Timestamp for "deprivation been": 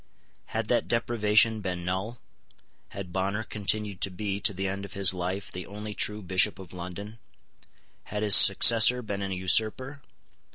0.87-1.85